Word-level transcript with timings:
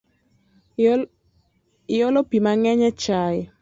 Iolo 1.95 2.19
pii 2.29 2.43
mangeny 2.45 2.83
e 2.89 2.91
chai 3.01 3.37